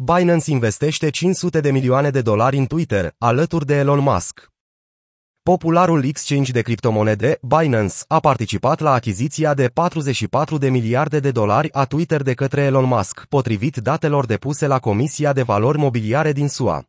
Binance 0.00 0.50
investește 0.50 1.10
500 1.10 1.60
de 1.60 1.70
milioane 1.70 2.10
de 2.10 2.22
dolari 2.22 2.56
în 2.56 2.66
Twitter, 2.66 3.14
alături 3.18 3.66
de 3.66 3.74
Elon 3.74 3.98
Musk. 3.98 4.52
Popularul 5.42 6.04
exchange 6.04 6.52
de 6.52 6.62
criptomonede, 6.62 7.38
Binance, 7.42 7.94
a 8.08 8.20
participat 8.20 8.80
la 8.80 8.92
achiziția 8.92 9.54
de 9.54 9.68
44 9.68 10.58
de 10.58 10.68
miliarde 10.68 11.20
de 11.20 11.30
dolari 11.30 11.72
a 11.72 11.84
Twitter 11.84 12.22
de 12.22 12.34
către 12.34 12.60
Elon 12.60 12.84
Musk, 12.84 13.24
potrivit 13.28 13.76
datelor 13.76 14.26
depuse 14.26 14.66
la 14.66 14.78
Comisia 14.78 15.32
de 15.32 15.42
Valori 15.42 15.78
Mobiliare 15.78 16.32
din 16.32 16.48
SUA. 16.48 16.88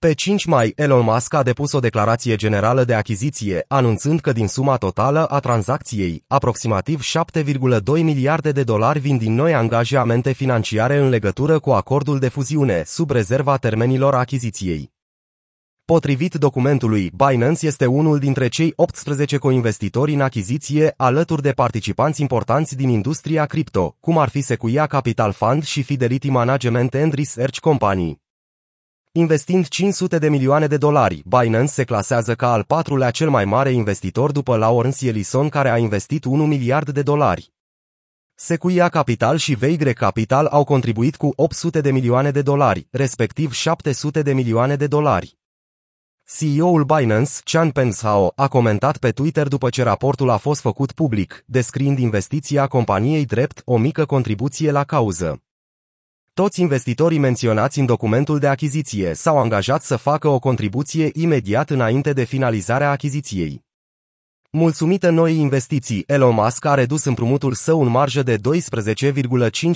Pe 0.00 0.12
5 0.12 0.44
mai, 0.44 0.72
Elon 0.76 1.04
Musk 1.04 1.34
a 1.34 1.42
depus 1.42 1.72
o 1.72 1.78
declarație 1.78 2.36
generală 2.36 2.84
de 2.84 2.94
achiziție, 2.94 3.64
anunțând 3.68 4.20
că 4.20 4.32
din 4.32 4.48
suma 4.48 4.76
totală 4.76 5.26
a 5.26 5.38
tranzacției, 5.38 6.24
aproximativ 6.26 7.02
7,2 7.02 7.80
miliarde 7.84 8.52
de 8.52 8.62
dolari 8.62 8.98
vin 8.98 9.16
din 9.16 9.34
noi 9.34 9.54
angajamente 9.54 10.32
financiare 10.32 10.96
în 10.96 11.08
legătură 11.08 11.58
cu 11.58 11.70
acordul 11.70 12.18
de 12.18 12.28
fuziune, 12.28 12.82
sub 12.86 13.10
rezerva 13.10 13.56
termenilor 13.56 14.14
achiziției. 14.14 14.92
Potrivit 15.84 16.34
documentului, 16.34 17.10
Binance 17.16 17.66
este 17.66 17.86
unul 17.86 18.18
dintre 18.18 18.48
cei 18.48 18.72
18 18.76 19.36
coinvestitori 19.36 20.14
în 20.14 20.20
achiziție, 20.20 20.94
alături 20.96 21.42
de 21.42 21.52
participanți 21.52 22.20
importanți 22.20 22.76
din 22.76 22.88
industria 22.88 23.46
cripto, 23.46 23.96
cum 24.00 24.18
ar 24.18 24.28
fi 24.28 24.40
Sequoia 24.40 24.86
Capital 24.86 25.32
Fund 25.32 25.64
și 25.64 25.82
Fidelity 25.82 26.30
Management 26.30 26.94
and 26.94 27.12
Research 27.12 27.58
Company. 27.58 28.26
Investind 29.12 29.68
500 29.68 30.18
de 30.18 30.28
milioane 30.28 30.66
de 30.66 30.76
dolari, 30.76 31.22
Binance 31.26 31.72
se 31.72 31.84
clasează 31.84 32.34
ca 32.34 32.52
al 32.52 32.62
patrulea 32.62 33.10
cel 33.10 33.30
mai 33.30 33.44
mare 33.44 33.70
investitor 33.70 34.32
după 34.32 34.56
Lawrence 34.56 35.06
Ellison 35.06 35.48
care 35.48 35.70
a 35.70 35.78
investit 35.78 36.24
1 36.24 36.46
miliard 36.46 36.90
de 36.90 37.02
dolari. 37.02 37.52
Sequoia 38.34 38.88
Capital 38.88 39.36
și 39.36 39.54
Veigre 39.54 39.92
Capital 39.92 40.46
au 40.46 40.64
contribuit 40.64 41.16
cu 41.16 41.32
800 41.36 41.80
de 41.80 41.90
milioane 41.90 42.30
de 42.30 42.42
dolari, 42.42 42.88
respectiv 42.90 43.52
700 43.52 44.22
de 44.22 44.32
milioane 44.32 44.76
de 44.76 44.86
dolari. 44.86 45.38
CEO-ul 46.36 46.84
Binance, 46.84 47.32
Chan 47.44 47.70
Pengzhao, 47.70 48.32
a 48.36 48.48
comentat 48.48 48.98
pe 48.98 49.10
Twitter 49.10 49.48
după 49.48 49.68
ce 49.68 49.82
raportul 49.82 50.30
a 50.30 50.36
fost 50.36 50.60
făcut 50.60 50.92
public, 50.92 51.44
descriind 51.46 51.98
investiția 51.98 52.66
companiei 52.66 53.24
drept 53.24 53.62
o 53.64 53.76
mică 53.76 54.04
contribuție 54.04 54.70
la 54.70 54.84
cauză. 54.84 55.42
Toți 56.38 56.60
investitorii 56.60 57.18
menționați 57.18 57.78
în 57.78 57.86
documentul 57.86 58.38
de 58.38 58.46
achiziție 58.46 59.14
s-au 59.14 59.38
angajat 59.38 59.82
să 59.82 59.96
facă 59.96 60.28
o 60.28 60.38
contribuție 60.38 61.10
imediat 61.14 61.70
înainte 61.70 62.12
de 62.12 62.24
finalizarea 62.24 62.90
achiziției. 62.90 63.64
Mulțumită 64.50 65.10
noii 65.10 65.38
investiții, 65.38 66.04
Elon 66.06 66.34
Musk 66.34 66.64
a 66.64 66.74
redus 66.74 67.04
împrumutul 67.04 67.52
său 67.54 67.82
în 67.82 67.88
marjă 67.88 68.22
de 68.22 68.36
12,5 68.36 68.40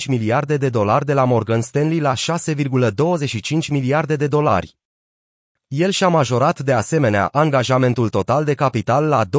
miliarde 0.07 0.57
de 0.57 0.69
dolari 0.69 1.05
de 1.05 1.13
la 1.13 1.23
Morgan 1.23 1.61
Stanley 1.61 1.99
la 1.99 2.13
6,25 2.13 3.67
miliarde 3.69 4.15
de 4.15 4.27
dolari. 4.27 4.77
El 5.67 5.89
și-a 5.89 6.07
majorat 6.07 6.59
de 6.59 6.73
asemenea 6.73 7.29
angajamentul 7.31 8.09
total 8.09 8.43
de 8.43 8.53
capital 8.53 9.05
la 9.05 9.23
27,25 9.25 9.29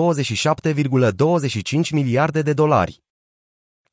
miliarde 1.90 2.42
de 2.42 2.52
dolari. 2.52 3.03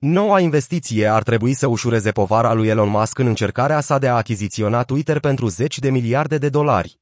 Noua 0.05 0.39
investiție 0.39 1.07
ar 1.07 1.23
trebui 1.23 1.53
să 1.53 1.67
ușureze 1.67 2.11
povara 2.11 2.53
lui 2.53 2.67
Elon 2.67 2.89
Musk 2.89 3.19
în 3.19 3.27
încercarea 3.27 3.79
sa 3.79 3.97
de 3.97 4.07
a 4.07 4.15
achiziționa 4.15 4.83
Twitter 4.83 5.19
pentru 5.19 5.47
10 5.47 5.79
de 5.79 5.89
miliarde 5.89 6.37
de 6.37 6.49
dolari. 6.49 6.99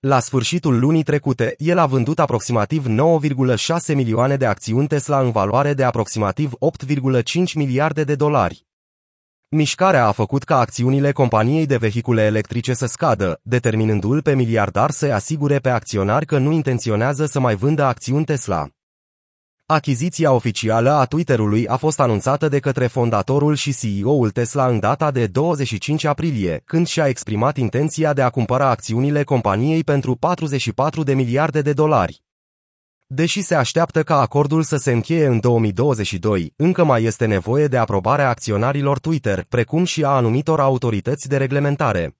La 0.00 0.20
sfârșitul 0.20 0.78
lunii 0.78 1.02
trecute, 1.02 1.54
el 1.58 1.78
a 1.78 1.86
vândut 1.86 2.18
aproximativ 2.18 2.86
9,6 2.86 3.94
milioane 3.94 4.36
de 4.36 4.46
acțiuni 4.46 4.86
Tesla 4.86 5.20
în 5.20 5.30
valoare 5.30 5.74
de 5.74 5.84
aproximativ 5.84 6.52
8,5 6.86 7.52
miliarde 7.54 8.04
de 8.04 8.14
dolari. 8.14 8.66
Mișcarea 9.48 10.06
a 10.06 10.12
făcut 10.12 10.42
ca 10.42 10.58
acțiunile 10.58 11.12
companiei 11.12 11.66
de 11.66 11.76
vehicule 11.76 12.22
electrice 12.22 12.74
să 12.74 12.86
scadă, 12.86 13.40
determinându-l 13.42 14.22
pe 14.22 14.34
miliardar 14.34 14.90
să 14.90 15.06
asigure 15.06 15.58
pe 15.58 15.68
acționari 15.68 16.26
că 16.26 16.38
nu 16.38 16.52
intenționează 16.52 17.26
să 17.26 17.40
mai 17.40 17.54
vândă 17.54 17.82
acțiuni 17.82 18.24
Tesla. 18.24 18.75
Achiziția 19.68 20.32
oficială 20.32 20.90
a 20.90 21.04
Twitter-ului 21.04 21.66
a 21.66 21.76
fost 21.76 22.00
anunțată 22.00 22.48
de 22.48 22.58
către 22.58 22.86
fondatorul 22.86 23.54
și 23.54 23.74
CEO-ul 23.74 24.30
Tesla 24.30 24.66
în 24.68 24.78
data 24.78 25.10
de 25.10 25.26
25 25.26 26.04
aprilie, 26.04 26.62
când 26.64 26.86
și-a 26.86 27.06
exprimat 27.06 27.56
intenția 27.56 28.12
de 28.12 28.22
a 28.22 28.30
cumpăra 28.30 28.68
acțiunile 28.68 29.22
companiei 29.22 29.84
pentru 29.84 30.16
44 30.16 31.02
de 31.02 31.14
miliarde 31.14 31.62
de 31.62 31.72
dolari. 31.72 32.22
Deși 33.06 33.42
se 33.42 33.54
așteaptă 33.54 34.02
ca 34.02 34.20
acordul 34.20 34.62
să 34.62 34.76
se 34.76 34.92
încheie 34.92 35.26
în 35.26 35.40
2022, 35.40 36.52
încă 36.56 36.84
mai 36.84 37.02
este 37.02 37.26
nevoie 37.26 37.66
de 37.66 37.76
aprobarea 37.76 38.28
acționarilor 38.28 38.98
Twitter, 38.98 39.44
precum 39.48 39.84
și 39.84 40.04
a 40.04 40.08
anumitor 40.08 40.60
autorități 40.60 41.28
de 41.28 41.36
reglementare. 41.36 42.16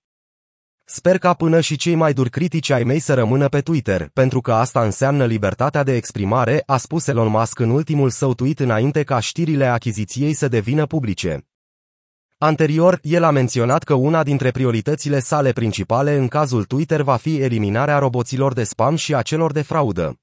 Sper 0.88 1.18
ca 1.18 1.34
până 1.34 1.60
și 1.60 1.76
cei 1.76 1.94
mai 1.94 2.12
duri 2.12 2.30
critici 2.30 2.70
ai 2.70 2.82
mei 2.84 2.98
să 2.98 3.14
rămână 3.14 3.48
pe 3.48 3.60
Twitter, 3.60 4.10
pentru 4.12 4.40
că 4.40 4.52
asta 4.52 4.84
înseamnă 4.84 5.26
libertatea 5.26 5.82
de 5.82 5.94
exprimare, 5.94 6.62
a 6.66 6.76
spus 6.76 7.06
Elon 7.06 7.28
Musk 7.28 7.58
în 7.58 7.70
ultimul 7.70 8.10
său 8.10 8.34
tweet 8.34 8.60
înainte 8.60 9.02
ca 9.02 9.20
știrile 9.20 9.66
achiziției 9.66 10.32
să 10.32 10.48
devină 10.48 10.86
publice. 10.86 11.46
Anterior, 12.38 12.98
el 13.02 13.22
a 13.22 13.30
menționat 13.30 13.82
că 13.82 13.94
una 13.94 14.22
dintre 14.22 14.50
prioritățile 14.50 15.20
sale 15.20 15.52
principale 15.52 16.16
în 16.16 16.28
cazul 16.28 16.64
Twitter 16.64 17.02
va 17.02 17.16
fi 17.16 17.36
eliminarea 17.36 17.98
roboților 17.98 18.52
de 18.52 18.64
spam 18.64 18.96
și 18.96 19.14
a 19.14 19.22
celor 19.22 19.52
de 19.52 19.62
fraudă. 19.62 20.20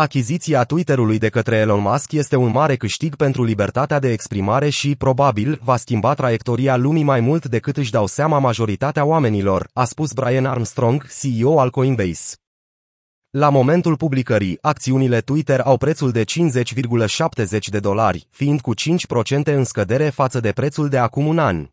Achiziția 0.00 0.64
Twitter-ului 0.64 1.18
de 1.18 1.28
către 1.28 1.56
Elon 1.56 1.80
Musk 1.80 2.12
este 2.12 2.36
un 2.36 2.50
mare 2.50 2.76
câștig 2.76 3.14
pentru 3.14 3.44
libertatea 3.44 3.98
de 3.98 4.12
exprimare 4.12 4.68
și, 4.68 4.96
probabil, 4.96 5.60
va 5.62 5.76
schimba 5.76 6.14
traiectoria 6.14 6.76
lumii 6.76 7.02
mai 7.02 7.20
mult 7.20 7.46
decât 7.46 7.76
își 7.76 7.90
dau 7.90 8.06
seama 8.06 8.38
majoritatea 8.38 9.04
oamenilor, 9.04 9.68
a 9.72 9.84
spus 9.84 10.12
Brian 10.12 10.46
Armstrong, 10.46 11.06
CEO 11.20 11.58
al 11.60 11.70
Coinbase. 11.70 12.36
La 13.30 13.48
momentul 13.48 13.96
publicării, 13.96 14.58
acțiunile 14.60 15.20
Twitter 15.20 15.60
au 15.60 15.76
prețul 15.76 16.10
de 16.10 16.24
50,70 16.24 17.58
de 17.70 17.78
dolari, 17.78 18.26
fiind 18.30 18.60
cu 18.60 18.72
5% 18.74 19.44
în 19.44 19.64
scădere 19.64 20.08
față 20.08 20.40
de 20.40 20.52
prețul 20.52 20.88
de 20.88 20.98
acum 20.98 21.26
un 21.26 21.38
an. 21.38 21.66